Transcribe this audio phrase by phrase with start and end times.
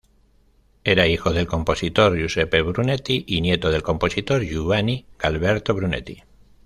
[0.83, 6.23] Era hijo del compositor Giuseppe Brunetti y nieto del compositor Giovanni Gualberto Brunetti.